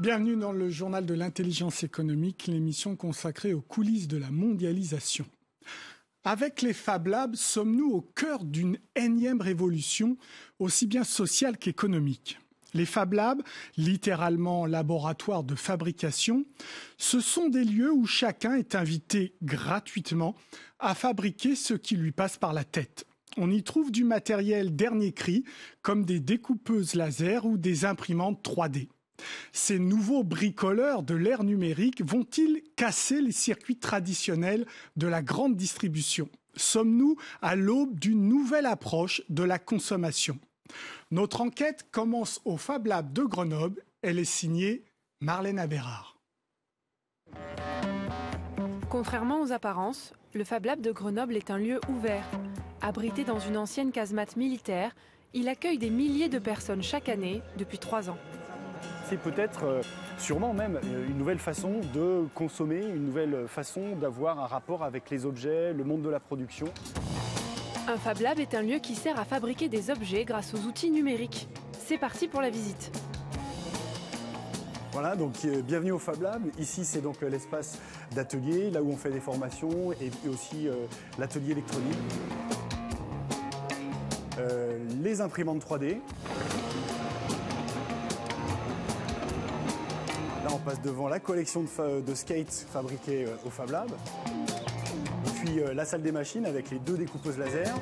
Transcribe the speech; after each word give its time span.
Bienvenue 0.00 0.36
dans 0.36 0.52
le 0.52 0.70
journal 0.70 1.04
de 1.04 1.12
l'intelligence 1.12 1.82
économique, 1.82 2.46
l'émission 2.46 2.96
consacrée 2.96 3.52
aux 3.52 3.60
coulisses 3.60 4.08
de 4.08 4.16
la 4.16 4.30
mondialisation. 4.30 5.26
Avec 6.24 6.62
les 6.62 6.72
Fab 6.72 7.06
Labs, 7.06 7.36
sommes-nous 7.36 7.90
au 7.92 8.00
cœur 8.00 8.46
d'une 8.46 8.78
énième 8.96 9.42
révolution, 9.42 10.16
aussi 10.58 10.86
bien 10.86 11.04
sociale 11.04 11.58
qu'économique? 11.58 12.38
Les 12.72 12.86
Fab 12.86 13.12
Labs, 13.12 13.42
littéralement 13.76 14.64
laboratoire 14.64 15.44
de 15.44 15.54
fabrication, 15.54 16.46
ce 16.96 17.20
sont 17.20 17.50
des 17.50 17.64
lieux 17.64 17.92
où 17.92 18.06
chacun 18.06 18.54
est 18.54 18.74
invité 18.74 19.34
gratuitement 19.42 20.34
à 20.78 20.94
fabriquer 20.94 21.54
ce 21.54 21.74
qui 21.74 21.96
lui 21.96 22.12
passe 22.12 22.38
par 22.38 22.54
la 22.54 22.64
tête. 22.64 23.06
On 23.36 23.50
y 23.50 23.62
trouve 23.62 23.90
du 23.92 24.04
matériel 24.04 24.74
dernier 24.74 25.12
cri, 25.12 25.44
comme 25.82 26.06
des 26.06 26.20
découpeuses 26.20 26.94
laser 26.94 27.44
ou 27.44 27.58
des 27.58 27.84
imprimantes 27.84 28.42
3D. 28.42 28.88
Ces 29.52 29.78
nouveaux 29.78 30.24
bricoleurs 30.24 31.02
de 31.02 31.14
l'ère 31.14 31.44
numérique 31.44 32.02
vont-ils 32.04 32.62
casser 32.76 33.20
les 33.20 33.32
circuits 33.32 33.78
traditionnels 33.78 34.66
de 34.96 35.06
la 35.06 35.22
grande 35.22 35.56
distribution? 35.56 36.28
Sommes-nous 36.56 37.16
à 37.42 37.56
l'aube 37.56 37.98
d'une 37.98 38.28
nouvelle 38.28 38.66
approche 38.66 39.22
de 39.28 39.42
la 39.42 39.58
consommation? 39.58 40.38
Notre 41.10 41.40
enquête 41.40 41.86
commence 41.90 42.40
au 42.44 42.56
Fab 42.56 42.86
Lab 42.86 43.12
de 43.12 43.22
Grenoble. 43.22 43.82
Elle 44.02 44.18
est 44.18 44.24
signée 44.24 44.84
Marlène 45.20 45.58
Abérard. 45.58 46.16
Contrairement 48.88 49.40
aux 49.40 49.52
apparences, 49.52 50.12
le 50.34 50.44
Fab 50.44 50.64
Lab 50.64 50.80
de 50.80 50.90
Grenoble 50.90 51.36
est 51.36 51.50
un 51.50 51.58
lieu 51.58 51.80
ouvert. 51.88 52.28
Abrité 52.80 53.24
dans 53.24 53.38
une 53.38 53.56
ancienne 53.56 53.92
casemate 53.92 54.36
militaire, 54.36 54.94
il 55.34 55.48
accueille 55.48 55.78
des 55.78 55.90
milliers 55.90 56.28
de 56.28 56.38
personnes 56.38 56.82
chaque 56.82 57.08
année 57.08 57.42
depuis 57.56 57.78
trois 57.78 58.10
ans 58.10 58.18
c'est 59.10 59.16
peut-être, 59.16 59.64
euh, 59.64 59.82
sûrement 60.18 60.54
même, 60.54 60.76
euh, 60.76 61.08
une 61.08 61.18
nouvelle 61.18 61.40
façon 61.40 61.80
de 61.92 62.28
consommer, 62.32 62.78
une 62.78 63.06
nouvelle 63.06 63.48
façon 63.48 63.96
d'avoir 63.96 64.38
un 64.38 64.46
rapport 64.46 64.84
avec 64.84 65.10
les 65.10 65.26
objets, 65.26 65.72
le 65.72 65.82
monde 65.82 66.02
de 66.02 66.08
la 66.08 66.20
production. 66.20 66.66
Un 67.88 67.96
Fab 67.96 68.20
Lab 68.20 68.38
est 68.38 68.54
un 68.54 68.62
lieu 68.62 68.78
qui 68.78 68.94
sert 68.94 69.18
à 69.18 69.24
fabriquer 69.24 69.68
des 69.68 69.90
objets 69.90 70.24
grâce 70.24 70.54
aux 70.54 70.60
outils 70.60 70.92
numériques. 70.92 71.48
C'est 71.84 71.98
parti 71.98 72.28
pour 72.28 72.40
la 72.40 72.50
visite. 72.50 72.92
Voilà, 74.92 75.16
donc 75.16 75.34
euh, 75.44 75.60
bienvenue 75.60 75.90
au 75.90 75.98
Fab 75.98 76.22
Lab. 76.22 76.42
Ici, 76.56 76.84
c'est 76.84 77.00
donc 77.00 77.20
l'espace 77.20 77.80
d'atelier, 78.14 78.70
là 78.70 78.80
où 78.80 78.92
on 78.92 78.96
fait 78.96 79.10
des 79.10 79.20
formations 79.20 79.90
et 79.92 80.28
aussi 80.28 80.68
l'atelier 81.18 81.52
électronique. 81.52 81.98
les 85.02 85.20
imprimantes 85.20 85.64
3D. 85.64 85.98
On 90.52 90.58
passe 90.58 90.80
devant 90.82 91.08
la 91.08 91.20
collection 91.20 91.62
de, 91.62 92.14
skates 92.14 92.66
fabriqués 92.72 93.24
euh, 93.24 93.46
au 93.46 93.50
Fab 93.50 93.70
Lab. 93.70 93.90
Puis 95.36 95.60
euh, 95.60 95.74
la 95.74 95.84
salle 95.84 96.02
des 96.02 96.12
machines 96.12 96.46
avec 96.46 96.70
les 96.70 96.78
deux 96.78 96.96
découpeuses 96.96 97.38
laser. 97.38 97.74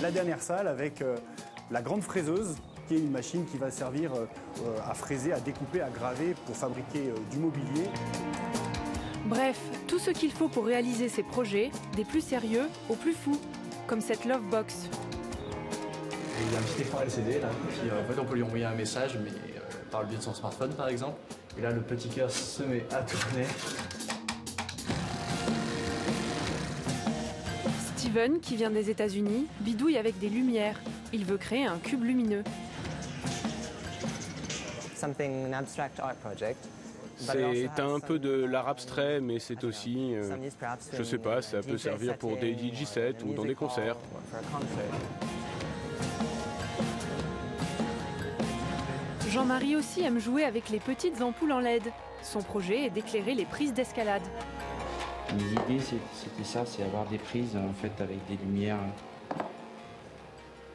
La 0.00 0.10
dernière 0.10 0.42
salle 0.42 0.68
avec 0.68 1.02
euh, 1.02 1.16
la 1.70 1.82
grande 1.82 2.02
fraiseuse, 2.02 2.56
qui 2.88 2.94
est 2.94 2.98
une 2.98 3.10
machine 3.10 3.44
qui 3.46 3.56
va 3.56 3.70
servir 3.70 4.10
à 4.84 4.92
fraiser, 4.92 5.32
à 5.32 5.38
découper, 5.38 5.80
à 5.80 5.88
graver 5.88 6.34
pour 6.44 6.56
fabriquer 6.56 7.12
du 7.30 7.38
mobilier. 7.38 7.88
Bref, 9.26 9.58
tout 9.86 10.00
ce 10.00 10.10
qu'il 10.10 10.32
faut 10.32 10.48
pour 10.48 10.66
réaliser 10.66 11.08
ces 11.08 11.22
projets, 11.22 11.70
des 11.96 12.04
plus 12.04 12.20
sérieux 12.20 12.68
aux 12.90 12.96
plus 12.96 13.14
fous, 13.14 13.40
comme 13.86 14.00
cette 14.00 14.24
Love 14.24 14.42
Box. 14.50 14.88
Il 16.46 16.52
y 16.52 16.56
a 16.56 16.58
un 16.58 16.62
petit 16.62 16.82
écran 16.82 17.00
LCD 17.02 17.40
là, 17.40 17.48
puis 17.68 17.90
en 17.90 18.12
fait 18.12 18.20
on 18.20 18.24
peut 18.24 18.34
lui 18.34 18.42
envoyer 18.42 18.64
un 18.64 18.74
message, 18.74 19.18
mais 19.22 19.30
par 19.90 20.02
le 20.02 20.08
biais 20.08 20.18
de 20.18 20.22
son 20.22 20.34
smartphone 20.34 20.72
par 20.74 20.88
exemple. 20.88 21.18
Et 21.58 21.60
là, 21.60 21.70
le 21.70 21.82
petit 21.82 22.08
cœur 22.08 22.30
se 22.30 22.62
met 22.62 22.84
à 22.90 23.02
tourner. 23.02 23.46
Steven, 27.96 28.40
qui 28.40 28.56
vient 28.56 28.70
des 28.70 28.90
États-Unis, 28.90 29.46
bidouille 29.60 29.98
avec 29.98 30.18
des 30.18 30.28
lumières. 30.28 30.80
Il 31.12 31.24
veut 31.24 31.36
créer 31.36 31.66
un 31.66 31.78
cube 31.78 32.02
lumineux. 32.04 32.42
C'est 37.18 37.80
un 37.80 38.00
peu 38.00 38.18
de 38.18 38.44
l'art 38.44 38.68
abstrait, 38.68 39.20
mais 39.20 39.38
c'est 39.38 39.62
aussi, 39.64 40.14
euh, 40.14 40.36
je 40.96 41.02
sais 41.02 41.18
pas, 41.18 41.42
ça 41.42 41.60
peut 41.60 41.78
servir 41.78 42.16
pour 42.16 42.36
des 42.38 42.54
DJ 42.54 42.84
sets 42.84 43.22
ou 43.24 43.34
dans 43.34 43.44
des 43.44 43.54
concerts. 43.54 43.96
Jean-Marie 49.32 49.76
aussi 49.76 50.02
aime 50.02 50.18
jouer 50.18 50.44
avec 50.44 50.68
les 50.68 50.78
petites 50.78 51.22
ampoules 51.22 51.52
en 51.52 51.60
LED. 51.60 51.84
Son 52.22 52.42
projet 52.42 52.84
est 52.84 52.90
d'éclairer 52.90 53.34
les 53.34 53.46
prises 53.46 53.72
d'escalade. 53.72 54.20
L'idée, 55.38 55.80
c'était 55.80 56.44
ça, 56.44 56.66
c'est 56.66 56.82
avoir 56.82 57.06
des 57.06 57.16
prises 57.16 57.56
en 57.56 57.72
fait 57.72 57.98
avec 58.02 58.18
des 58.26 58.36
lumières. 58.36 58.76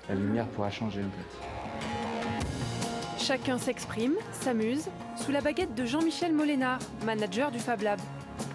La 0.09 0.15
lumière 0.15 0.47
pourra 0.47 0.71
changer 0.71 1.01
en 1.01 1.11
fait. 1.11 3.23
Chacun 3.23 3.59
s'exprime, 3.59 4.15
s'amuse, 4.31 4.87
sous 5.17 5.31
la 5.31 5.41
baguette 5.41 5.75
de 5.75 5.85
Jean-Michel 5.85 6.33
Molénard, 6.33 6.79
manager 7.05 7.51
du 7.51 7.59
Fab 7.59 7.83
Lab. 7.83 7.99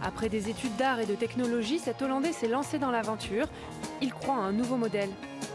Après 0.02 0.28
des 0.28 0.50
études 0.50 0.74
d'art 0.74 0.98
et 0.98 1.06
de 1.06 1.14
technologie, 1.14 1.78
cet 1.78 2.02
Hollandais 2.02 2.32
s'est 2.32 2.48
lancé 2.48 2.80
dans 2.80 2.90
l'aventure. 2.90 3.46
Il 4.00 4.12
croit 4.12 4.34
à 4.34 4.38
un 4.38 4.52
nouveau 4.52 4.76
modèle. 4.76 5.10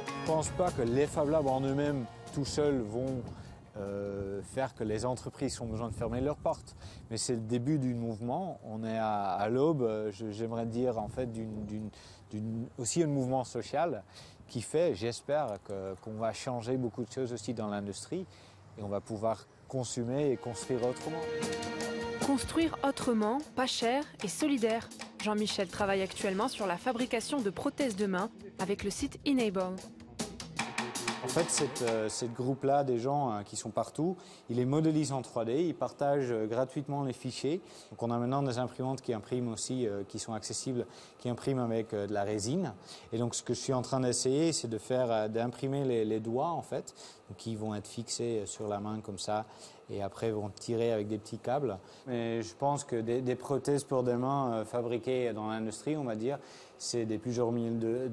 Je 0.08 0.32
ne 0.32 0.38
pense 0.38 0.48
pas 0.52 0.72
que 0.72 0.84
les 0.84 1.06
Fab 1.06 1.28
Labs 1.28 1.48
en 1.48 1.60
eux-mêmes, 1.60 2.06
tout 2.34 2.46
seuls, 2.46 2.80
vont 2.80 3.22
euh, 3.80 4.42
faire 4.42 4.74
que 4.76 4.84
les 4.84 5.06
entreprises 5.06 5.60
ont 5.62 5.68
besoin 5.68 5.90
de 5.90 5.94
fermer 5.94 6.22
leurs 6.22 6.38
portes. 6.38 6.76
Mais 7.10 7.18
c'est 7.18 7.34
le 7.34 7.42
début 7.42 7.80
du 7.80 7.94
mouvement. 7.94 8.60
On 8.64 8.84
est 8.84 8.98
à, 8.98 9.48
l'aube, 9.50 9.84
euh, 9.84 10.12
j'aimerais 10.12 10.66
dire 10.66 10.98
en 10.98 11.10
fait, 11.10 11.30
aussi 12.78 13.04
un 13.04 13.08
mouvement 13.08 13.44
social 13.44 14.04
qui 14.48 14.62
fait, 14.62 14.96
j'espère, 14.96 15.58
qu'on 16.02 16.14
va 16.14 16.34
changer 16.34 16.78
beaucoup 16.78 17.04
de 17.04 17.12
choses 17.12 17.34
aussi 17.34 17.54
dans 17.54 17.68
l'industrie 17.68 18.26
et 18.78 18.84
on 18.84 18.88
va 18.88 19.02
pouvoir 19.02 19.46
consommer 19.68 20.32
et 20.32 20.38
construire 20.38 20.86
autrement. 20.86 21.20
Construire 22.26 22.78
autrement, 22.84 23.40
pas 23.56 23.68
cher 23.68 24.04
et 24.24 24.28
solidaire. 24.28 24.90
Jean-Michel 25.24 25.68
travaille 25.68 26.02
actuellement 26.02 26.48
sur 26.48 26.68
la 26.68 26.78
fabrication 26.78 27.42
de 27.42 27.50
prothèses 27.50 27.96
de 27.96 28.06
main 28.06 28.30
avec 28.60 28.84
le 28.84 28.90
site 28.90 29.20
Enable. 29.28 29.76
En 31.24 31.28
fait, 31.28 31.50
cette, 31.50 31.82
euh, 31.82 32.10
groupe-là 32.36 32.84
des 32.84 33.00
gens 33.00 33.32
euh, 33.32 33.42
qui 33.42 33.56
sont 33.56 33.72
partout, 33.72 34.18
ils 34.50 34.58
les 34.58 34.66
modélisent 34.66 35.12
en 35.12 35.22
3D, 35.22 35.66
ils 35.66 35.74
partagent 35.74 36.32
euh, 36.32 36.46
gratuitement 36.46 37.04
les 37.04 37.14
fichiers. 37.14 37.60
Donc 37.90 38.04
on 38.04 38.12
a 38.12 38.18
maintenant 38.20 38.44
des 38.44 38.60
imprimantes 38.60 39.02
qui 39.02 39.14
impriment 39.14 39.52
aussi, 39.52 39.88
qui 40.08 40.20
sont 40.20 40.34
accessibles, 40.34 40.86
qui 41.18 41.28
impriment 41.28 41.60
avec 41.60 41.94
de 41.94 42.14
la 42.14 42.24
résine. 42.24 42.74
Et 43.12 43.18
donc 43.18 43.34
ce 43.34 43.42
que 43.42 43.56
je 43.56 43.60
suis 43.60 43.74
en 43.74 43.82
train 43.82 44.00
d'essayer, 44.00 44.54
c'est 44.54 44.68
de 44.68 44.78
faire, 44.78 45.30
d'imprimer 45.30 46.06
les, 46.06 46.20
doigts 46.20 46.50
en 46.50 46.62
fait, 46.62 46.94
qui 47.38 47.56
vont 47.56 47.74
être 47.74 47.88
fixés 47.88 48.44
sur 48.46 48.68
la 48.68 48.80
main 48.80 49.00
comme 49.02 49.20
ça, 49.20 49.46
et 49.90 50.02
après 50.02 50.32
vont 50.32 50.50
tirer 50.50 50.92
avec 50.92 51.08
des 51.08 51.18
petits 51.18 51.38
câbles. 51.38 51.78
Mais 52.08 52.42
je 52.42 52.54
pense 52.56 52.84
que 52.84 52.98
des, 52.98 53.22
des 53.22 53.36
prothèses 53.36 53.84
pour 53.84 54.04
des 54.04 54.16
mains 54.16 54.66
fabriquées 54.66 55.34
dans 55.34 55.50
l'industrie, 55.50 55.96
on 55.98 56.04
va 56.04 56.16
dire, 56.16 56.40
c'est 56.78 57.06
des 57.06 57.18
plusieurs 57.18 57.52
milliers 57.52 57.72
de, 57.72 58.12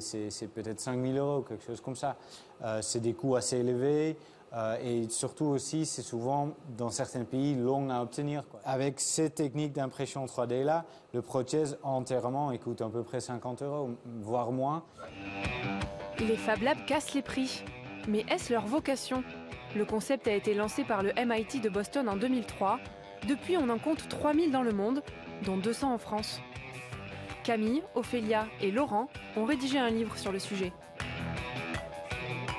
c'est 0.00 0.48
peut-être 0.48 0.80
5 0.80 1.00
000 1.00 1.16
euros, 1.16 1.42
quelque 1.42 1.64
chose 1.64 1.80
comme 1.80 1.96
ça. 1.96 2.16
Euh, 2.64 2.80
c'est 2.82 3.00
des 3.00 3.14
coûts 3.14 3.36
assez 3.36 3.58
élevés. 3.58 4.16
Euh, 4.54 4.78
et 4.82 5.10
surtout 5.10 5.44
aussi, 5.44 5.84
c'est 5.84 6.02
souvent 6.02 6.50
dans 6.76 6.88
certains 6.88 7.24
pays 7.24 7.54
long 7.54 7.90
à 7.90 8.00
obtenir. 8.00 8.44
Avec 8.64 8.98
ces 8.98 9.28
techniques 9.28 9.74
d'impression 9.74 10.24
3D 10.24 10.64
là, 10.64 10.86
le 11.12 11.20
prothèse 11.20 11.78
entièrement 11.82 12.50
il 12.50 12.58
coûte 12.58 12.80
à 12.80 12.88
peu 12.88 13.02
près 13.02 13.20
50 13.20 13.62
euros, 13.62 13.90
voire 14.22 14.50
moins. 14.50 14.84
Les 16.18 16.36
Fab 16.36 16.62
Labs 16.62 16.84
cassent 16.86 17.12
les 17.12 17.22
prix. 17.22 17.62
Mais 18.08 18.24
est-ce 18.30 18.50
leur 18.50 18.66
vocation? 18.66 19.22
Le 19.76 19.84
concept 19.84 20.26
a 20.28 20.32
été 20.32 20.54
lancé 20.54 20.82
par 20.84 21.02
le 21.02 21.12
MIT 21.14 21.60
de 21.60 21.68
Boston 21.68 22.08
en 22.08 22.16
2003. 22.16 22.80
Depuis, 23.28 23.56
on 23.56 23.68
en 23.68 23.78
compte 23.78 24.08
3000 24.08 24.50
dans 24.50 24.62
le 24.62 24.72
monde, 24.72 25.02
dont 25.44 25.56
200 25.56 25.92
en 25.92 25.98
France. 25.98 26.40
Camille, 27.44 27.82
Ophélia 27.94 28.46
et 28.60 28.70
Laurent 28.70 29.08
ont 29.36 29.44
rédigé 29.44 29.78
un 29.78 29.90
livre 29.90 30.16
sur 30.16 30.32
le 30.32 30.38
sujet. 30.38 30.72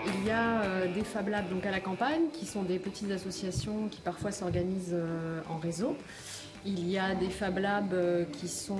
Il 0.06 0.28
y 0.28 0.32
a 0.32 0.62
euh, 0.62 0.94
des 0.94 1.04
Fab 1.04 1.28
Labs 1.28 1.50
donc 1.50 1.66
à 1.66 1.72
la 1.72 1.80
campagne, 1.80 2.30
qui 2.34 2.46
sont 2.46 2.64
des 2.64 2.80
petites 2.80 3.12
associations 3.12 3.88
qui 3.90 4.02
parfois 4.02 4.32
s'organisent 4.32 4.94
euh, 4.94 5.42
en 5.50 5.58
réseau. 5.58 5.96
Il 6.66 6.90
y 6.90 6.98
a 6.98 7.16
des 7.16 7.30
Fab 7.30 7.58
Labs 7.58 7.94
euh, 7.94 8.26
qui 8.26 8.48
sont 8.48 8.80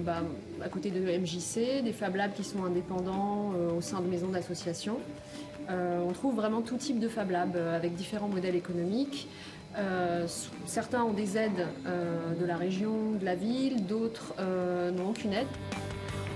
bah, 0.00 0.22
à 0.62 0.68
côté 0.68 0.90
de 0.90 1.00
MJC, 1.00 1.82
des 1.82 1.92
Fab 1.92 2.14
Labs 2.16 2.32
qui 2.32 2.44
sont 2.44 2.64
indépendants 2.64 3.52
au 3.76 3.80
sein 3.80 4.00
de 4.00 4.06
maisons 4.06 4.28
d'associations. 4.28 4.98
On 5.68 6.12
trouve 6.12 6.34
vraiment 6.34 6.62
tout 6.62 6.76
type 6.76 6.98
de 6.98 7.08
Fab 7.08 7.30
Labs 7.30 7.56
avec 7.56 7.94
différents 7.94 8.28
modèles 8.28 8.56
économiques. 8.56 9.28
Euh, 9.76 10.26
certains 10.66 11.02
ont 11.02 11.12
des 11.12 11.36
aides 11.36 11.66
euh, 11.86 12.34
de 12.34 12.44
la 12.44 12.56
région, 12.56 13.12
de 13.12 13.24
la 13.24 13.34
ville, 13.34 13.86
d'autres 13.86 14.34
euh, 14.38 14.90
n'ont 14.92 15.10
aucune 15.10 15.32
aide. 15.32 15.48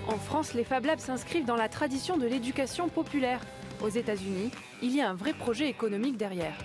En 0.08 0.16
France, 0.16 0.54
les 0.54 0.64
Fab 0.64 0.84
Labs 0.84 0.98
s'inscrivent 0.98 1.44
dans 1.44 1.56
la 1.56 1.68
tradition 1.68 2.16
de 2.16 2.26
l'éducation 2.26 2.88
populaire. 2.88 3.40
Aux 3.80 3.88
États-Unis, 3.88 4.50
il 4.82 4.96
y 4.96 5.00
a 5.00 5.08
un 5.08 5.14
vrai 5.14 5.32
projet 5.32 5.68
économique 5.68 6.16
derrière. 6.16 6.56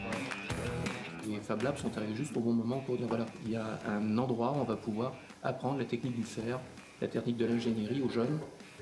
Et 1.30 1.40
Fab 1.42 1.62
Labs 1.62 1.78
sont 1.78 1.96
arrivés 1.96 2.16
juste 2.16 2.36
au 2.36 2.40
bon 2.40 2.54
moment 2.54 2.80
pour 2.80 2.98
dire 2.98 3.08
voilà, 3.08 3.28
il 3.46 3.52
y 3.52 3.56
a 3.56 3.80
un 3.88 4.18
endroit 4.18 4.52
où 4.54 4.62
on 4.62 4.64
va 4.64 4.76
pouvoir 4.76 5.14
apprendre 5.44 5.78
la 5.78 5.86
technique 5.86 6.16
du 6.16 6.24
fer, 6.24 6.60
la 7.02 7.08
technique 7.08 7.38
de 7.38 7.46
l'ingénierie 7.46 8.02
aux 8.02 8.10
jeunes. 8.10 8.40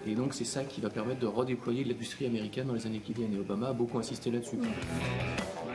Et 0.08 0.16
donc 0.16 0.34
c'est 0.34 0.46
ça 0.46 0.64
qui 0.64 0.82
va 0.82 0.90
permettre 0.90 1.20
de 1.20 1.28
redéployer 1.28 1.84
l'industrie 1.84 2.26
américaine 2.26 2.68
dans 2.68 2.74
les 2.74 2.86
années 2.88 3.00
qui 3.00 3.14
viennent. 3.14 3.34
Et 3.36 3.40
Obama 3.40 3.70
a 3.70 3.74
beaucoup 3.74 4.00
insisté 4.00 4.32
là-dessus. 4.32 4.58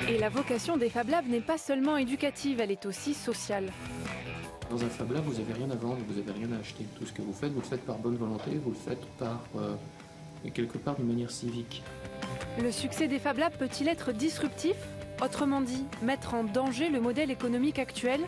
Et 0.08 0.18
la 0.18 0.28
vocation 0.28 0.76
des 0.76 0.90
Fab 0.90 1.08
Labs 1.08 1.28
n'est 1.28 1.40
pas 1.40 1.58
seulement 1.58 1.96
éducative, 1.96 2.60
elle 2.60 2.70
est 2.70 2.86
aussi 2.86 3.14
sociale. 3.14 3.70
Dans 4.70 4.82
un 4.82 4.88
Fab 4.88 5.12
Lab, 5.12 5.24
vous 5.24 5.34
n'avez 5.34 5.52
rien 5.52 5.70
à 5.70 5.76
vendre, 5.76 5.98
vous 6.08 6.20
n'avez 6.20 6.32
rien 6.32 6.52
à 6.56 6.60
acheter. 6.60 6.84
Tout 6.98 7.06
ce 7.06 7.12
que 7.12 7.22
vous 7.22 7.32
faites, 7.32 7.52
vous 7.52 7.60
le 7.60 7.66
faites 7.66 7.84
par 7.84 7.98
bonne 7.98 8.16
volonté, 8.16 8.50
vous 8.62 8.70
le 8.70 8.76
faites 8.76 9.04
par 9.18 9.40
euh, 9.56 9.74
quelque 10.52 10.78
part 10.78 10.96
d'une 10.96 11.06
manière 11.06 11.30
civique. 11.30 11.82
Le 12.60 12.72
succès 12.72 13.06
des 13.06 13.18
Fab 13.18 13.38
Labs 13.38 13.56
peut-il 13.56 13.88
être 13.88 14.12
disruptif? 14.12 14.76
Autrement 15.22 15.62
dit, 15.62 15.84
mettre 16.02 16.34
en 16.34 16.44
danger 16.44 16.90
le 16.90 17.00
modèle 17.00 17.30
économique 17.30 17.78
actuel 17.78 18.20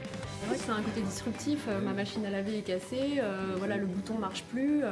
Oui, 0.50 0.56
c'est 0.56 0.70
un 0.70 0.81
côté 0.81 1.02
disruptif. 1.02 1.58
Euh, 1.69 1.81
ma 1.81 1.93
machine 1.93 2.25
à 2.25 2.31
laver 2.31 2.58
est 2.58 2.62
cassée, 2.62 3.19
euh, 3.19 3.55
voilà, 3.58 3.76
le 3.76 3.85
bouton 3.85 4.14
ne 4.14 4.20
marche 4.20 4.43
plus. 4.44 4.82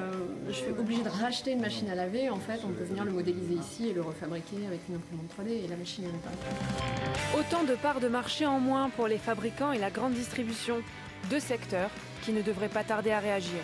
je 0.48 0.52
suis 0.52 0.70
obligée 0.78 1.02
de 1.02 1.08
racheter 1.08 1.52
une 1.52 1.60
machine 1.60 1.88
à 1.88 1.94
laver. 1.94 2.28
En 2.28 2.38
fait, 2.38 2.60
on 2.64 2.72
peut 2.72 2.84
venir 2.84 3.04
le 3.04 3.12
modéliser 3.12 3.54
ici 3.54 3.88
et 3.88 3.92
le 3.94 4.02
refabriquer 4.02 4.66
avec 4.66 4.80
une 4.88 4.96
imprimante 4.96 5.30
3D 5.38 5.64
et 5.64 5.68
la 5.68 5.76
machine 5.76 6.04
est 6.04 6.08
réparée. 6.08 7.40
Autant 7.40 7.64
de 7.64 7.74
parts 7.74 8.00
de 8.00 8.08
marché 8.08 8.44
en 8.44 8.60
moins 8.60 8.90
pour 8.90 9.08
les 9.08 9.18
fabricants 9.18 9.72
et 9.72 9.78
la 9.78 9.90
grande 9.90 10.12
distribution. 10.12 10.82
Deux 11.30 11.40
secteurs 11.40 11.90
qui 12.22 12.32
ne 12.32 12.42
devraient 12.42 12.68
pas 12.68 12.84
tarder 12.84 13.10
à 13.10 13.20
réagir. 13.20 13.60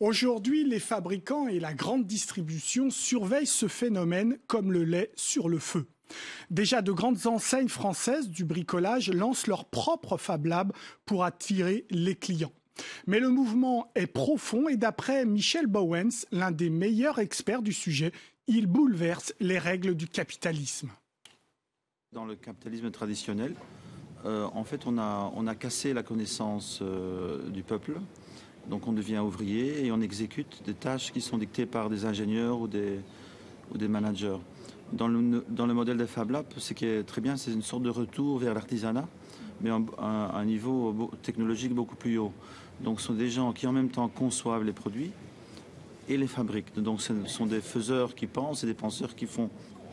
Aujourd'hui, 0.00 0.64
les 0.64 0.80
fabricants 0.80 1.48
et 1.48 1.58
la 1.58 1.72
grande 1.74 2.06
distribution 2.06 2.90
surveillent 2.90 3.46
ce 3.46 3.66
phénomène 3.66 4.38
comme 4.46 4.72
le 4.72 4.84
lait 4.84 5.10
sur 5.16 5.48
le 5.48 5.58
feu. 5.58 5.86
Déjà, 6.50 6.82
de 6.82 6.92
grandes 6.92 7.26
enseignes 7.26 7.68
françaises 7.68 8.28
du 8.28 8.44
bricolage 8.44 9.10
lancent 9.10 9.46
leur 9.46 9.64
propre 9.64 10.16
Fab 10.16 10.46
Lab 10.46 10.72
pour 11.04 11.24
attirer 11.24 11.86
les 11.90 12.14
clients. 12.14 12.52
Mais 13.06 13.20
le 13.20 13.28
mouvement 13.28 13.90
est 13.94 14.06
profond 14.06 14.68
et 14.68 14.76
d'après 14.76 15.24
Michel 15.24 15.66
Bowens, 15.66 16.26
l'un 16.30 16.50
des 16.50 16.70
meilleurs 16.70 17.18
experts 17.18 17.62
du 17.62 17.72
sujet, 17.72 18.12
il 18.46 18.66
bouleverse 18.66 19.32
les 19.40 19.58
règles 19.58 19.94
du 19.94 20.06
capitalisme. 20.06 20.90
Dans 22.12 22.24
le 22.24 22.36
capitalisme 22.36 22.90
traditionnel, 22.90 23.54
euh, 24.24 24.46
en 24.54 24.64
fait, 24.64 24.86
on 24.86 24.98
a, 24.98 25.54
cassé 25.54 25.92
la 25.92 26.02
connaissance 26.02 26.80
euh, 26.82 27.48
du 27.48 27.62
peuple. 27.62 28.00
Donc 28.68 28.88
on 28.88 28.92
devient 28.92 29.18
ouvrier 29.18 29.86
et 29.86 29.92
on 29.92 30.00
exécute 30.00 30.62
des 30.64 30.74
tâches 30.74 31.12
qui 31.12 31.20
sont 31.20 31.38
dictées 31.38 31.66
par 31.66 31.88
des 31.88 32.04
ingénieurs 32.04 32.60
ou 32.60 32.66
des, 32.66 32.98
managers. 33.88 34.38
Dans 34.92 35.08
le, 35.08 35.74
modèle 35.74 35.96
des 35.96 36.06
Fab 36.06 36.30
Labs, 36.30 36.46
ce 36.56 36.72
qui 36.72 36.86
est 36.86 37.02
très 37.02 37.20
bien, 37.20 37.36
c'est 37.36 37.52
une 37.52 37.62
sorte 37.62 37.82
de 37.82 37.90
retour 37.90 38.38
vers 38.38 38.54
l'artisanat, 38.54 39.08
mais 39.60 39.70
à 39.70 40.38
un, 40.38 40.44
niveau 40.44 41.10
technologique 41.22 41.74
beaucoup 41.74 41.96
plus 41.96 42.18
haut. 42.18 42.32
Donc 42.80 43.00
ce 43.00 43.08
sont 43.08 43.14
des 43.14 43.28
gens 43.28 43.52
qui 43.52 43.66
en 43.66 43.72
même 43.72 43.88
temps 43.88 44.08
conçoivent 44.08 44.64
les 44.64 44.72
produits 44.72 45.10
et 46.08 46.16
les 46.16 46.28
fabriquent. 46.28 46.78
Donc 46.78 47.00
ce 47.00 47.12
sont 47.26 47.46
des 47.46 47.60
faiseurs 47.60 48.14
qui 48.14 48.26
pensent 48.26 48.62
et 48.62 48.66
des 48.66 48.74
penseurs 48.74 49.16
qui 49.16 49.26
font. 49.26 49.50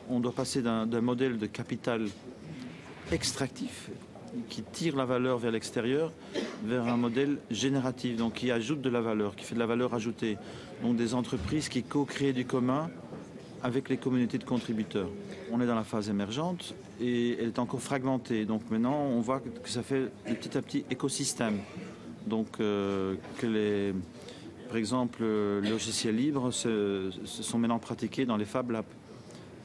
On 0.10 0.20
doit 0.20 0.34
passer 0.34 0.62
d'un 0.62 1.02
modèle 1.02 1.38
de 1.38 1.48
capital 1.48 2.06
extractif 3.12 3.90
qui 4.50 4.64
tire 4.64 4.96
la 4.96 5.06
valeur 5.06 5.38
vers 5.38 5.52
l'extérieur, 5.52 6.12
vers 6.66 6.88
un 6.88 6.98
modèle 6.98 7.38
génératif, 7.52 8.18
donc 8.18 8.34
qui 8.34 8.52
ajoute 8.52 8.82
de 8.82 8.90
la 8.90 9.02
valeur, 9.02 9.36
qui 9.36 9.46
fait 9.46 9.56
de 9.56 9.60
la 9.60 9.66
valeur 9.66 9.94
ajoutée. 9.94 10.38
Donc 10.82 10.96
des 10.96 11.14
entreprises 11.14 11.70
qui 11.70 11.84
co-créent 11.84 12.34
du 12.34 12.46
commun 12.46 12.90
avec 13.64 13.88
les 13.90 13.98
communautés 13.98 14.38
de 14.38 14.44
contributeurs. 14.44 15.10
On 15.52 15.62
est 15.62 15.66
dans 15.66 15.76
la 15.76 15.86
phase 15.86 16.10
émergente 16.10 16.76
et 17.02 17.38
elle 17.40 17.48
est 17.48 17.60
encore 17.60 17.82
fragmentée. 17.82 18.46
Donc 18.46 18.70
maintenant, 18.70 19.00
on 19.00 19.22
voit 19.22 19.40
que 19.40 19.70
ça 19.70 19.82
fait 19.82 20.12
de 20.28 20.34
petit 20.36 20.58
à 20.58 20.62
petit 20.62 20.86
écosystème. 20.92 21.60
Donc 22.28 22.60
euh, 22.60 23.16
que 23.38 23.48
les, 23.48 23.94
par 24.68 24.78
exemple, 24.78 25.22
le 25.22 25.62
logiciel 25.62 26.18
libre 26.18 26.52
se, 26.52 27.10
sont 27.26 27.58
maintenant 27.58 27.80
pratiqués 27.80 28.26
dans 28.26 28.38
les 28.38 28.46
Fab 28.46 28.70
Labs. 28.70 28.86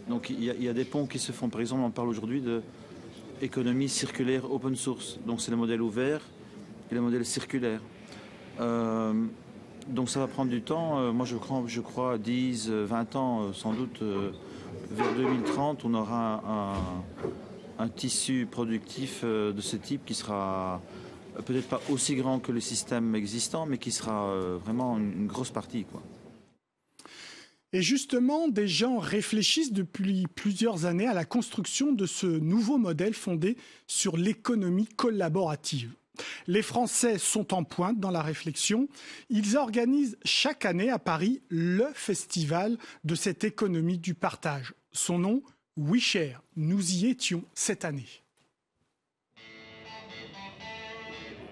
Donc 0.09 0.31
il 0.31 0.43
y, 0.43 0.69
a, 0.69 0.73
des 0.73 0.85
ponts 0.85 1.07
qui 1.07 1.19
se 1.19 1.33
font. 1.33 1.51
Par 1.51 1.61
exemple, 1.61 1.83
on 1.83 1.91
parle 1.91 2.09
aujourd'hui 2.09 2.41
de 2.41 2.63
économie 3.43 3.89
circulaire 3.89 4.51
open 4.51 4.75
source. 4.75 5.19
Donc 5.27 5.41
c'est 5.41 5.51
le 5.51 5.57
modèle 5.57 5.83
ouvert 5.83 6.23
et 6.91 6.95
le 6.95 7.01
modèle 7.01 7.27
circulaire. 7.27 7.81
Euh, 8.61 9.13
donc 9.89 10.11
ça 10.11 10.21
va 10.21 10.27
prendre 10.27 10.51
du 10.51 10.63
temps. 10.63 10.99
Euh, 10.99 11.13
moi 11.13 11.27
je 11.27 11.37
crois, 11.37 11.63
je 11.67 11.81
crois 11.81 12.19
10, 12.19 12.71
20 12.71 13.17
ans 13.17 13.43
euh, 13.43 13.53
sans 13.53 13.73
doute. 13.73 14.03
vers 14.91 15.15
2030, 15.15 15.85
on 15.85 15.95
aura 15.95 16.75
un, 17.79 17.89
tissu 17.89 18.47
productif 18.51 19.25
de 19.25 19.61
ce 19.61 19.77
type 19.77 20.05
qui 20.05 20.15
sera 20.15 20.81
peut-être 21.47 21.69
pas 21.69 21.81
aussi 21.91 22.17
grand 22.17 22.39
que 22.39 22.53
le 22.53 22.61
système 22.61 23.15
existant, 23.15 23.67
mais 23.67 23.79
qui 23.79 23.93
sera 23.93 24.35
vraiment 24.65 24.99
une, 24.99 25.13
une 25.13 25.27
grosse 25.27 25.51
partie. 25.51 25.85
Quoi. 25.85 26.03
Et 27.75 27.83
justement, 27.83 28.49
des 28.49 28.67
gens 28.67 28.99
réfléchissent 28.99 29.73
depuis 29.73 30.27
plusieurs 30.35 30.87
années 30.87 31.07
à 31.07 31.13
la 31.13 31.27
construction 31.27 31.93
de 31.93 32.07
ce 32.07 32.27
nouveau 32.27 32.79
modèle 32.79 33.13
fondé 33.13 33.59
sur 33.87 34.17
l'économie 34.17 34.87
collaborative. 34.87 35.93
Les 36.47 36.63
Français 36.63 37.19
sont 37.19 37.55
en 37.55 37.65
pointe 37.65 37.99
dans 37.99 38.11
la 38.11 38.23
réflexion. 38.23 38.89
Ils 39.31 39.57
organisent 39.57 40.19
chaque 40.25 40.65
année 40.65 40.91
à 40.91 40.99
Paris 40.99 41.43
le 41.49 41.89
festival 41.95 42.77
de 43.05 43.15
cette 43.15 43.45
économie 43.45 43.99
du 43.99 44.15
partage. 44.15 44.75
Son 44.93 45.19
nom, 45.19 45.43
WeShare. 45.77 46.43
Nous 46.57 46.97
y 46.97 47.07
étions 47.07 47.45
cette 47.55 47.85
année. 47.85 48.09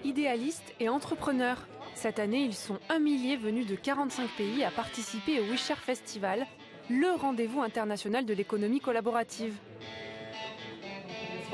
Idéalistes 0.04 0.74
et 0.78 0.88
entrepreneurs, 0.88 1.66
cette 1.94 2.18
année, 2.18 2.42
ils 2.42 2.54
sont 2.54 2.78
un 2.88 2.98
millier 2.98 3.36
venus 3.36 3.66
de 3.66 3.74
45 3.74 4.28
pays 4.36 4.62
à 4.62 4.70
participer 4.70 5.40
au 5.40 5.44
WeShare 5.44 5.78
Festival, 5.78 6.46
le 6.88 7.10
rendez-vous 7.16 7.62
international 7.62 8.26
de 8.26 8.34
l'économie 8.34 8.80
collaborative. 8.80 9.54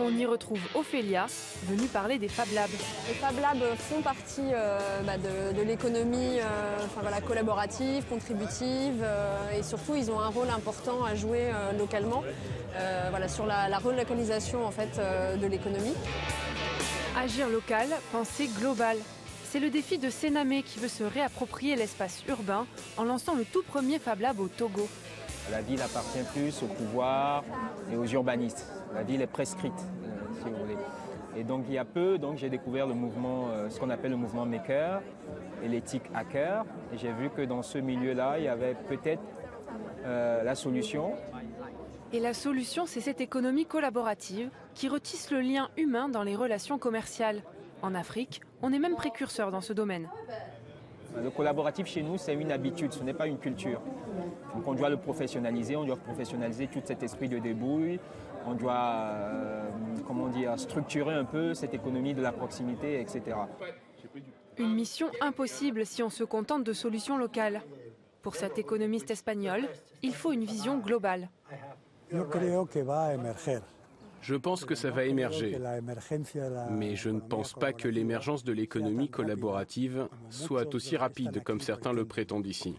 On 0.05 0.11
y 0.19 0.27
retrouve 0.27 0.59
Ophélia, 0.75 1.27
venue 1.69 1.87
parler 1.87 2.19
des 2.19 2.27
Fab 2.27 2.49
Labs. 2.53 2.71
Les 3.07 3.15
Fab 3.15 3.39
Labs 3.41 3.77
font 3.79 4.03
partie 4.03 4.41
euh, 4.53 5.01
bah, 5.07 5.17
de, 5.17 5.63
l'économie 5.63 6.41
euh, 6.41 7.21
collaborative, 7.25 8.05
contributive, 8.09 9.01
euh, 9.01 9.57
et 9.57 9.63
surtout 9.63 9.95
ils 9.95 10.11
ont 10.11 10.19
un 10.19 10.29
rôle 10.29 10.51
important 10.51 11.05
à 11.05 11.15
jouer 11.15 11.51
localement 11.79 12.25
sur 13.29 13.47
la, 13.47 13.69
la, 13.69 13.79
relocalisation 13.79 14.67
en 14.67 14.73
fait, 14.73 15.01
de 15.41 15.47
l'économie. 15.47 15.95
Agir 17.17 17.49
local, 17.49 17.87
penser 18.11 18.49
global. 18.59 18.97
C'est 19.45 19.61
le 19.61 19.71
défi 19.71 19.99
de 19.99 20.11
Sénamé 20.11 20.63
qui 20.63 20.81
veut 20.81 20.89
se 20.89 21.05
réapproprier 21.05 21.77
l'espace 21.77 22.25
urbain 22.27 22.67
en 22.97 23.05
lançant 23.05 23.35
le 23.35 23.45
tout 23.45 23.63
premier 23.63 23.99
Fab 24.01 24.21
Lab 24.21 24.41
au 24.41 24.49
Togo. 24.49 24.89
La 25.51 25.61
ville 25.61 25.83
appartient 25.83 26.23
plus 26.33 26.63
au 26.63 26.67
pouvoir 26.67 27.45
et 27.93 27.97
aux 27.97 28.07
urbanistes. 28.07 28.67
La 28.95 29.03
ville 29.03 29.21
est 29.23 29.27
prescrite, 29.27 29.73
euh, 30.05 30.09
si 30.39 30.49
vous 30.49 30.57
voulez. 30.57 30.77
Et 31.37 31.45
donc 31.45 31.65
il 31.69 31.75
y 31.75 31.79
a 31.79 31.85
peu, 31.85 32.19
donc 32.19 32.37
j'ai 32.37 32.51
découvert 32.51 32.87
le 32.87 32.95
mouvement, 32.95 33.49
euh, 33.51 33.69
ce 33.71 33.81
qu'on 33.81 33.91
appelle 33.91 34.11
le 34.11 34.17
mouvement 34.17 34.47
maker 34.47 35.01
et 35.63 35.69
l'éthique 35.69 36.05
hacker. 36.15 36.65
Et 36.93 36.99
j'ai 36.99 37.13
vu 37.13 37.31
que 37.31 37.43
dans 37.43 37.63
ce 37.63 37.79
milieu-là, 37.79 38.39
il 38.39 38.45
y 38.45 38.49
avait 38.49 38.75
peut-être 38.89 39.23
euh, 40.05 40.43
la 40.43 40.55
solution. 40.55 41.15
Et 42.13 42.21
la 42.21 42.35
solution, 42.35 42.85
c'est 42.87 43.01
cette 43.01 43.21
économie 43.23 43.65
collaborative 43.65 44.51
qui 44.75 44.89
retisse 44.89 45.31
le 45.31 45.41
lien 45.41 45.71
humain 45.77 46.09
dans 46.09 46.23
les 46.23 46.37
relations 46.37 46.79
commerciales. 46.79 47.43
En 47.81 47.95
Afrique, 47.95 48.43
on 48.61 48.73
est 48.73 48.79
même 48.79 48.95
précurseur 48.95 49.51
dans 49.51 49.63
ce 49.63 49.73
domaine. 49.73 50.09
Le 51.21 51.31
collaboratif 51.31 51.87
chez 51.87 52.03
nous, 52.03 52.17
c'est 52.19 52.35
une 52.35 52.53
habitude, 52.53 52.93
ce 52.93 53.03
n'est 53.03 53.13
pas 53.13 53.27
une 53.27 53.39
culture. 53.39 53.81
Donc 54.55 54.67
on 54.67 54.75
doit 54.75 54.89
le 54.89 54.97
professionnaliser, 54.97 55.77
on 55.77 55.85
doit 55.85 55.97
professionnaliser 55.97 56.69
tout 56.69 56.81
cet 56.85 57.03
esprit 57.03 57.29
de 57.29 57.39
débrouille, 57.39 58.01
on 58.47 58.55
doit, 58.55 59.11
euh, 59.13 59.69
comment 60.07 60.29
dire, 60.29 60.59
structurer 60.59 61.15
un 61.15 61.25
peu 61.25 61.55
cette 61.55 61.75
économie 61.75 62.15
de 62.15 62.23
la 62.23 62.33
proximité, 62.33 63.01
etc. 63.01 63.37
Une 64.59 64.75
mission 64.75 65.09
impossible 65.21 65.87
si 65.87 66.03
on 66.03 66.11
se 66.11 66.25
contente 66.25 66.65
de 66.65 66.73
solutions 66.73 67.17
locales. 67.17 67.63
Pour 68.23 68.37
cet 68.37 68.59
économiste 68.59 69.11
espagnol, 69.11 69.69
il 70.03 70.15
faut 70.15 70.33
une 70.33 70.45
vision 70.45 70.79
globale. 70.79 71.29
Je 72.11 72.19
pense 74.35 74.65
que 74.65 74.75
ça 74.75 74.91
va 74.91 75.05
émerger, 75.05 75.59
mais 76.71 76.97
je 76.97 77.11
ne 77.11 77.21
pense 77.21 77.53
pas 77.55 77.73
que 77.73 77.89
l'émergence 77.89 78.45
de 78.45 78.53
l'économie 78.53 79.09
collaborative 79.09 80.09
soit 80.31 80.75
aussi 80.75 80.97
rapide 80.97 81.43
comme 81.43 81.61
certains 81.61 81.93
le 81.93 82.05
prétendent 82.05 82.47
ici. 82.47 82.77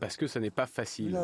Parce 0.00 0.16
que 0.16 0.26
ça 0.26 0.40
n'est 0.40 0.50
pas 0.50 0.66
facile. 0.66 1.16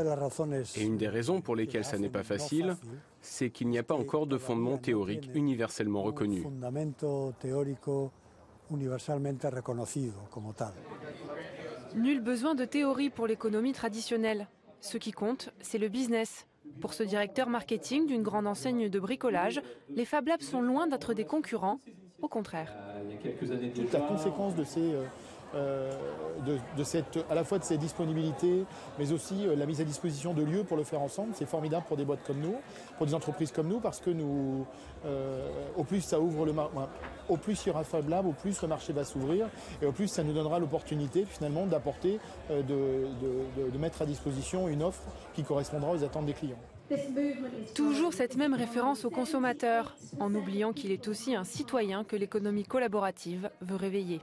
Et 0.76 0.82
une 0.82 0.96
des 0.96 1.08
raisons 1.08 1.40
pour 1.40 1.56
lesquelles 1.56 1.84
ça 1.84 1.98
n'est 1.98 2.08
pas 2.08 2.22
facile, 2.22 2.76
c'est 3.20 3.50
qu'il 3.50 3.68
n'y 3.68 3.78
a 3.78 3.82
pas 3.82 3.94
encore 3.94 4.26
de 4.26 4.38
fondement 4.38 4.78
théorique 4.78 5.30
universellement 5.34 6.02
reconnu. 6.02 6.44
Nul 11.96 12.20
besoin 12.20 12.54
de 12.54 12.64
théorie 12.64 13.10
pour 13.10 13.26
l'économie 13.26 13.72
traditionnelle. 13.72 14.46
Ce 14.80 14.96
qui 14.96 15.12
compte, 15.12 15.50
c'est 15.60 15.78
le 15.78 15.88
business, 15.88 16.46
Pour 16.80 16.94
ce 16.94 17.02
directeur 17.02 17.48
marketing 17.48 18.06
d'une 18.06 18.22
grande 18.22 18.46
enseigne 18.46 18.88
de 18.88 19.00
bricolage, 19.00 19.60
les 19.94 20.04
Fab 20.04 20.28
Labs 20.28 20.42
sont 20.42 20.62
loin 20.62 20.86
d'être 20.86 21.14
des 21.14 21.24
concurrents, 21.24 21.80
au 22.22 22.28
contraire. 22.28 22.74
Il 23.04 23.10
y 23.10 23.14
a 23.14 23.16
quelques 23.18 23.50
années 23.50 23.70
déjà, 23.70 23.98
la 23.98 24.06
conséquence 24.06 24.54
de 24.54 24.64
ces 24.64 24.94
euh, 25.54 25.90
à 27.28 27.34
la 27.34 27.44
fois 27.44 27.58
de 27.58 27.64
ses 27.64 27.78
disponibilités, 27.78 28.64
mais 28.98 29.12
aussi 29.12 29.46
euh, 29.46 29.56
la 29.56 29.66
mise 29.66 29.80
à 29.80 29.84
disposition 29.84 30.32
de 30.34 30.42
lieux 30.42 30.64
pour 30.64 30.76
le 30.76 30.84
faire 30.84 31.00
ensemble. 31.00 31.32
C'est 31.34 31.48
formidable 31.48 31.84
pour 31.88 31.96
des 31.96 32.04
boîtes 32.04 32.22
comme 32.26 32.40
nous, 32.40 32.56
pour 32.96 33.06
des 33.06 33.14
entreprises 33.14 33.52
comme 33.52 33.68
nous, 33.68 33.80
parce 33.80 34.00
que 34.00 34.10
nous, 34.10 34.66
euh, 35.04 35.48
au 35.76 35.84
plus 35.84 36.00
ça 36.00 36.20
ouvre 36.20 36.46
le 36.46 36.54
au 37.28 37.36
plus 37.36 37.64
il 37.64 37.68
y 37.68 37.70
aura 37.70 37.84
Fab 37.84 38.08
Lab, 38.08 38.26
au 38.26 38.32
plus 38.32 38.60
le 38.60 38.68
marché 38.68 38.92
va 38.92 39.04
s'ouvrir, 39.04 39.48
et 39.80 39.86
au 39.86 39.92
plus 39.92 40.08
ça 40.08 40.22
nous 40.22 40.32
donnera 40.32 40.58
l'opportunité 40.58 41.24
finalement 41.24 41.66
d'apporter, 41.66 42.18
de, 42.50 43.06
de 43.70 43.78
mettre 43.78 44.02
à 44.02 44.06
disposition 44.06 44.68
une 44.68 44.82
offre 44.82 45.02
qui 45.34 45.44
correspondra 45.44 45.92
aux 45.92 46.04
attentes 46.04 46.26
des 46.26 46.32
clients. 46.32 46.58
Toujours 47.74 48.12
cette 48.12 48.36
même 48.36 48.54
référence 48.54 49.04
au 49.04 49.10
consommateur, 49.10 49.96
en 50.18 50.34
oubliant 50.34 50.72
qu'il 50.72 50.90
est 50.90 51.06
aussi 51.06 51.36
un 51.36 51.44
citoyen 51.44 52.02
que 52.02 52.16
l'économie 52.16 52.64
collaborative 52.64 53.50
veut 53.60 53.76
réveiller. 53.76 54.20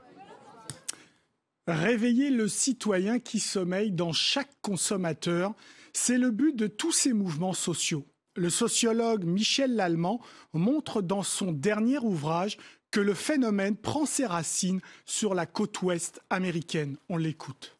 Réveiller 1.68 2.30
le 2.30 2.48
citoyen 2.48 3.18
qui 3.18 3.40
sommeille 3.40 3.90
dans 3.90 4.14
chaque 4.14 4.58
consommateur, 4.62 5.52
c'est 5.92 6.16
le 6.16 6.30
but 6.30 6.56
de 6.56 6.66
tous 6.66 6.92
ces 6.92 7.12
mouvements 7.12 7.52
sociaux. 7.52 8.06
Le 8.36 8.48
sociologue 8.48 9.24
Michel 9.24 9.76
Lallemand 9.76 10.22
montre 10.54 11.02
dans 11.02 11.22
son 11.22 11.52
dernier 11.52 11.98
ouvrage 11.98 12.56
que 12.90 13.00
le 13.00 13.12
phénomène 13.12 13.76
prend 13.76 14.06
ses 14.06 14.24
racines 14.24 14.80
sur 15.04 15.34
la 15.34 15.44
côte 15.44 15.82
ouest 15.82 16.22
américaine. 16.30 16.96
On 17.10 17.18
l'écoute. 17.18 17.77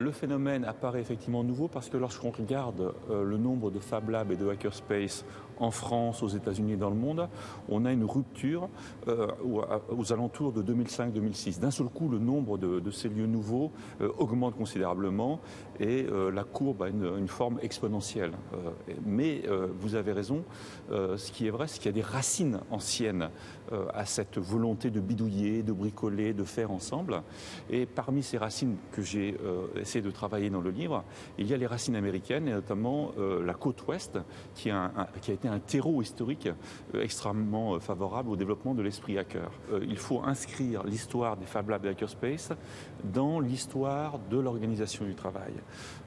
Le 0.00 0.12
phénomène 0.12 0.64
apparaît 0.64 1.00
effectivement 1.00 1.42
nouveau 1.42 1.66
parce 1.66 1.88
que 1.88 1.96
lorsqu'on 1.96 2.30
regarde 2.30 2.94
euh, 3.10 3.24
le 3.24 3.36
nombre 3.36 3.72
de 3.72 3.80
Fab 3.80 4.10
Labs 4.10 4.30
et 4.30 4.36
de 4.36 4.48
Hackerspace 4.48 5.24
en 5.58 5.72
France, 5.72 6.22
aux 6.22 6.28
États-Unis 6.28 6.74
et 6.74 6.76
dans 6.76 6.90
le 6.90 6.94
monde, 6.94 7.28
on 7.68 7.84
a 7.84 7.90
une 7.90 8.04
rupture 8.04 8.68
euh, 9.08 9.26
aux 9.88 10.12
alentours 10.12 10.52
de 10.52 10.62
2005-2006. 10.62 11.58
D'un 11.58 11.72
seul 11.72 11.88
coup, 11.88 12.08
le 12.08 12.20
nombre 12.20 12.58
de, 12.58 12.90
ces 12.92 13.08
lieux 13.08 13.26
nouveaux 13.26 13.72
euh, 14.00 14.08
augmente 14.18 14.56
considérablement 14.56 15.40
et 15.80 16.06
la 16.32 16.44
courbe 16.44 16.82
a 16.82 16.88
une, 16.88 17.28
forme 17.28 17.58
exponentielle. 17.62 18.32
mais 19.06 19.42
vous 19.78 19.94
avez 19.94 20.12
raison, 20.12 20.42
ce 20.90 21.30
qui 21.30 21.46
est 21.46 21.50
vrai, 21.50 21.68
c'est 21.68 21.78
qu'il 21.78 21.86
y 21.86 21.88
a 21.90 21.92
des 21.92 22.02
racines 22.02 22.60
anciennes 22.72 23.30
à 23.94 24.04
cette 24.06 24.38
volonté 24.38 24.90
de 24.90 24.98
bidouiller, 24.98 25.62
de 25.62 25.72
bricoler, 25.72 26.32
de 26.32 26.42
faire 26.42 26.72
ensemble. 26.72 27.22
Et 27.70 27.86
parmi 27.86 28.24
ces 28.24 28.38
racines 28.38 28.74
que 28.90 29.02
j'ai 29.02 29.36
de 29.96 30.10
travailler 30.10 30.50
dans 30.50 30.60
le 30.60 30.70
livre, 30.70 31.04
il 31.38 31.46
y 31.46 31.54
a 31.54 31.56
les 31.56 31.66
racines 31.66 31.96
américaines 31.96 32.46
et 32.46 32.52
notamment 32.52 33.12
euh, 33.18 33.44
la 33.44 33.54
côte 33.54 33.86
ouest 33.86 34.18
qui 34.54 34.70
a, 34.70 34.90
qui 35.22 35.30
a, 35.30 35.34
été 35.34 35.48
un 35.48 35.58
terreau 35.58 36.02
historique 36.02 36.48
euh, 36.94 37.02
extrêmement 37.02 37.74
euh, 37.74 37.80
favorable 37.80 38.30
au 38.30 38.36
développement 38.36 38.74
de 38.74 38.82
l'esprit 38.82 39.18
hacker. 39.18 39.50
il 39.82 39.96
faut 39.96 40.22
inscrire 40.22 40.84
l'histoire 40.84 41.36
des 41.36 41.46
Fab 41.46 41.70
Labs 41.70 41.86
et 41.86 41.88
Hackerspace 41.88 42.52
dans 43.04 43.40
l'histoire 43.40 44.18
de 44.30 44.38
l'organisation 44.38 45.04
du 45.04 45.14
travail. 45.14 45.52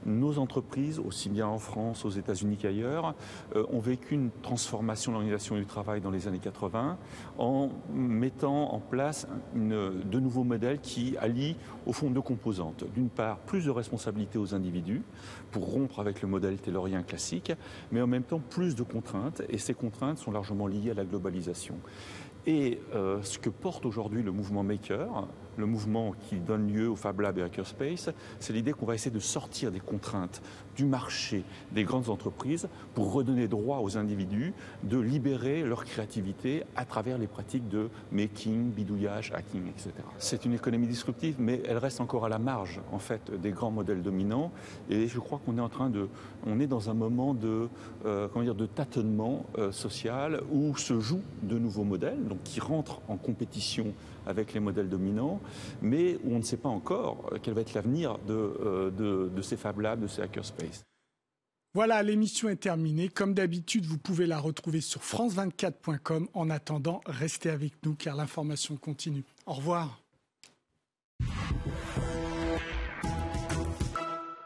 Nos 0.06 0.38
entreprises, 0.38 1.00
aussi 1.00 1.28
bien 1.28 1.46
en 1.46 1.58
France, 1.58 2.04
aux 2.04 2.10
États-Unis 2.10 2.56
qu'ailleurs, 2.56 3.14
ont 3.54 3.80
vécu 3.80 4.14
une 4.14 4.30
transformation 4.42 5.12
de 5.12 5.16
l'organisation 5.16 5.56
du 5.56 5.66
travail 5.66 6.00
dans 6.00 6.10
les 6.10 6.28
années 6.28 6.38
80 6.38 6.98
en 7.38 7.70
mettant 7.92 8.72
en 8.72 8.80
place 8.80 9.26
une, 9.54 10.02
de 10.02 10.20
nouveaux 10.20 10.44
modèles 10.44 10.80
qui 10.80 11.16
allient 11.18 11.56
au 11.86 11.92
fond 11.92 12.10
deux 12.10 12.20
composantes. 12.20 12.84
D'une 12.94 13.08
part, 13.08 13.38
plus 13.38 13.68
de 13.72 13.78
responsabilité 13.78 14.38
aux 14.38 14.54
individus 14.54 15.02
pour 15.50 15.72
rompre 15.72 16.00
avec 16.00 16.22
le 16.22 16.28
modèle 16.28 16.56
taylorien 16.58 17.02
classique, 17.02 17.52
mais 17.90 18.00
en 18.00 18.06
même 18.06 18.22
temps 18.22 18.40
plus 18.40 18.74
de 18.74 18.82
contraintes, 18.82 19.42
et 19.48 19.58
ces 19.58 19.74
contraintes 19.74 20.18
sont 20.18 20.30
largement 20.30 20.66
liées 20.66 20.90
à 20.90 20.94
la 20.94 21.04
globalisation. 21.04 21.76
Et 22.46 22.80
euh, 22.94 23.22
ce 23.22 23.38
que 23.38 23.50
porte 23.50 23.86
aujourd'hui 23.86 24.22
le 24.22 24.32
mouvement 24.32 24.64
Maker, 24.64 25.28
le 25.56 25.66
mouvement 25.66 26.14
qui 26.28 26.36
donne 26.36 26.72
lieu 26.72 26.88
au 26.88 26.96
Fab 26.96 27.20
Lab 27.20 27.38
et 27.38 27.42
Hackerspace, 27.42 28.10
c'est 28.40 28.52
l'idée 28.52 28.72
qu'on 28.72 28.86
va 28.86 28.94
essayer 28.94 29.10
de 29.10 29.20
sortir 29.20 29.70
des 29.70 29.80
contraintes 29.80 30.42
du 30.76 30.84
marché 30.84 31.44
des 31.72 31.84
grandes 31.84 32.08
entreprises 32.08 32.68
pour 32.94 33.12
redonner 33.12 33.48
droit 33.48 33.80
aux 33.80 33.96
individus 33.96 34.54
de 34.82 34.98
libérer 34.98 35.62
leur 35.62 35.84
créativité 35.84 36.64
à 36.76 36.84
travers 36.84 37.18
les 37.18 37.26
pratiques 37.26 37.68
de 37.68 37.88
making, 38.10 38.70
bidouillage, 38.70 39.32
hacking, 39.34 39.68
etc. 39.68 39.90
C'est 40.18 40.44
une 40.44 40.54
économie 40.54 40.86
disruptive, 40.86 41.36
mais 41.38 41.62
elle 41.68 41.78
reste 41.78 42.00
encore 42.00 42.24
à 42.24 42.28
la 42.28 42.38
marge 42.38 42.80
en 42.92 42.98
fait 42.98 43.30
des 43.40 43.50
grands 43.50 43.70
modèles 43.70 44.02
dominants. 44.02 44.50
Et 44.88 45.08
je 45.08 45.18
crois 45.18 45.40
qu'on 45.44 45.58
est 45.58 45.62
en 45.62 45.68
train 45.68 45.90
de, 45.90 46.08
on 46.46 46.60
est 46.60 46.66
dans 46.66 46.90
un 46.90 46.94
moment 46.94 47.34
de, 47.34 47.68
euh, 48.06 48.28
comment 48.28 48.44
dire, 48.44 48.54
de 48.54 48.66
tâtonnement 48.66 49.44
euh, 49.58 49.72
social 49.72 50.40
où 50.50 50.76
se 50.76 51.00
jouent 51.00 51.22
de 51.42 51.58
nouveaux 51.58 51.84
modèles, 51.84 52.24
donc 52.24 52.42
qui 52.44 52.60
rentrent 52.60 53.00
en 53.08 53.16
compétition 53.16 53.92
avec 54.26 54.54
les 54.54 54.60
modèles 54.60 54.88
dominants, 54.88 55.40
mais 55.80 56.18
où 56.24 56.34
on 56.34 56.38
ne 56.38 56.44
sait 56.44 56.56
pas 56.56 56.68
encore 56.68 57.30
euh, 57.32 57.38
quel 57.42 57.54
va 57.54 57.60
être 57.60 57.74
l'avenir 57.74 58.18
de, 58.26 58.92
de, 58.96 59.30
de 59.34 59.42
ces 59.42 59.56
Fab 59.56 59.80
Labs, 59.80 60.00
de 60.00 60.06
ces 60.06 60.22
hackerspace. 60.22 60.84
Voilà, 61.74 62.02
l'émission 62.02 62.50
est 62.50 62.56
terminée. 62.56 63.08
Comme 63.08 63.32
d'habitude, 63.32 63.86
vous 63.86 63.96
pouvez 63.96 64.26
la 64.26 64.38
retrouver 64.38 64.82
sur 64.82 65.00
france24.com. 65.00 66.28
En 66.34 66.50
attendant, 66.50 67.00
restez 67.06 67.48
avec 67.48 67.72
nous 67.84 67.94
car 67.94 68.14
l'information 68.14 68.76
continue. 68.76 69.24
Au 69.46 69.54
revoir. 69.54 70.01